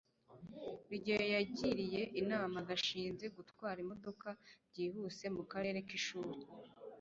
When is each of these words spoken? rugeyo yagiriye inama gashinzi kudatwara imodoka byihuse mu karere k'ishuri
rugeyo 0.89 1.25
yagiriye 1.35 2.01
inama 2.21 2.57
gashinzi 2.69 3.25
kudatwara 3.33 3.77
imodoka 3.85 4.27
byihuse 4.69 5.25
mu 5.35 5.43
karere 5.51 5.79
k'ishuri 5.87 6.35